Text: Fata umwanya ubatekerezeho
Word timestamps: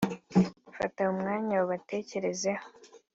Fata 0.75 1.01
umwanya 1.13 1.53
ubatekerezeho 1.65 2.65